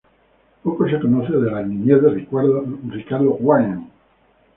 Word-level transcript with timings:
Poco 0.63 0.89
se 0.89 0.99
conoce 0.99 1.31
de 1.33 1.51
la 1.51 1.61
niñez 1.61 2.01
de 2.01 2.09
Ricardo 2.09 3.37
Gwyn. 3.39 3.87